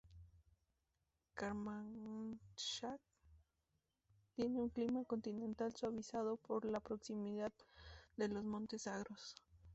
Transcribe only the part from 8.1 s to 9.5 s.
de los montes Zagros.